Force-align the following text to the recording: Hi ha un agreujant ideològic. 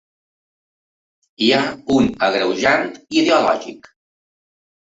Hi 1.47 1.51
ha 1.57 1.59
un 1.97 2.09
agreujant 2.31 2.89
ideològic. 3.23 3.93